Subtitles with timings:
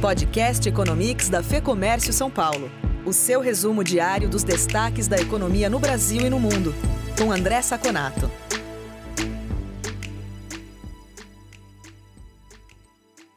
[0.00, 2.70] Podcast Economics da Fê Comércio São Paulo.
[3.04, 6.72] O seu resumo diário dos destaques da economia no Brasil e no mundo.
[7.18, 8.30] Com André Saconato.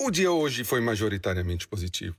[0.00, 2.14] O dia hoje foi majoritariamente positivo.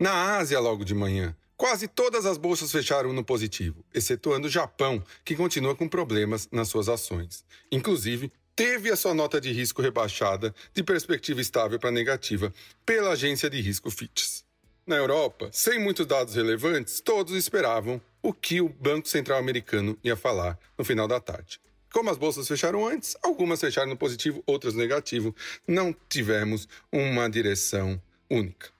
[0.00, 5.00] Na Ásia, logo de manhã, quase todas as bolsas fecharam no positivo, excetuando o Japão,
[5.24, 7.44] que continua com problemas nas suas ações.
[7.70, 12.52] Inclusive, teve a sua nota de risco rebaixada de perspectiva estável para negativa
[12.84, 14.40] pela agência de risco Fitch.
[14.84, 20.16] Na Europa, sem muitos dados relevantes, todos esperavam o que o Banco Central americano ia
[20.16, 21.60] falar no final da tarde.
[21.92, 25.32] Como as bolsas fecharam antes, algumas fecharam no positivo, outras no negativo.
[25.64, 28.70] Não tivemos uma direção única.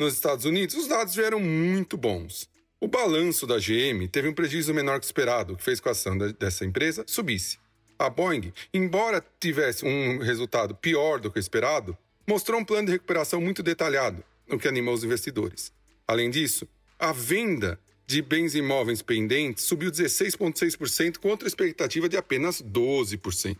[0.00, 2.48] Nos Estados Unidos, os dados vieram muito bons.
[2.80, 6.16] O balanço da GM teve um prejuízo menor que esperado, que fez com a ação
[6.16, 7.58] dessa empresa subisse.
[7.98, 13.40] A Boeing, embora tivesse um resultado pior do que esperado, mostrou um plano de recuperação
[13.40, 15.72] muito detalhado, o que animou os investidores.
[16.06, 22.62] Além disso, a venda de bens imóveis pendentes subiu 16,6% contra a expectativa de apenas
[22.62, 23.56] 12%.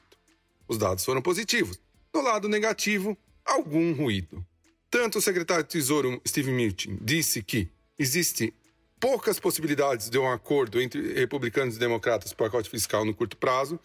[0.69, 1.79] Os dados foram positivos.
[2.15, 4.45] No lado negativo, algum ruído.
[4.91, 7.69] Tanto o secretário de Tesouro Steve Mnuchin disse que
[7.99, 8.55] existe
[8.99, 13.37] poucas possibilidades de um acordo entre republicanos e democratas para o pacote fiscal no curto
[13.37, 13.79] prazo,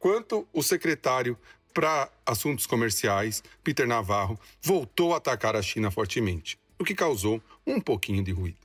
[0.00, 1.38] quanto o secretário
[1.72, 7.80] para assuntos comerciais, Peter Navarro, voltou a atacar a China fortemente, o que causou um
[7.80, 8.58] pouquinho de ruído.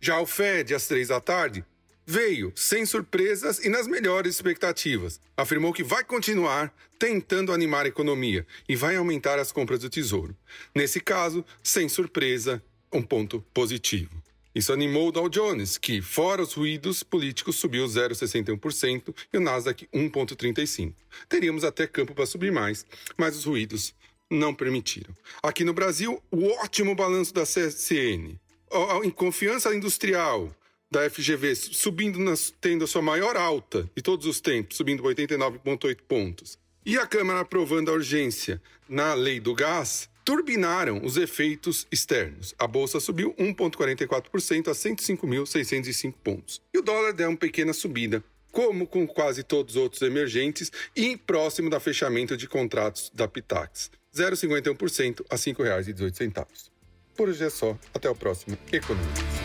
[0.00, 1.64] Já o Fed, às três da tarde,
[2.06, 5.20] veio sem surpresas e nas melhores expectativas.
[5.36, 10.36] Afirmou que vai continuar tentando animar a economia e vai aumentar as compras do tesouro.
[10.74, 14.25] Nesse caso, sem surpresa, um ponto positivo.
[14.56, 19.86] Isso animou o Dow Jones, que, fora os ruídos políticos, subiu 0,61% e o Nasdaq
[19.92, 20.94] 1,35%.
[21.28, 22.86] Teríamos até campo para subir mais,
[23.18, 23.94] mas os ruídos
[24.30, 25.14] não permitiram.
[25.42, 28.40] Aqui no Brasil, o ótimo balanço da CSN,
[28.72, 30.50] a confiança industrial
[30.90, 35.98] da FGV subindo, nas, tendo a sua maior alta de todos os tempos, subindo 89,8
[36.08, 36.58] pontos.
[36.82, 42.52] E a Câmara aprovando a urgência na lei do gás, turbinaram os efeitos externos.
[42.58, 46.60] A bolsa subiu 1,44% a 105.605 pontos.
[46.74, 51.16] E o dólar deu uma pequena subida, como com quase todos os outros emergentes e
[51.16, 56.70] próximo da fechamento de contratos da Pitax, 0,51% a R$ 5,18.
[57.16, 57.78] Por hoje é só.
[57.94, 59.35] Até o próximo Economia.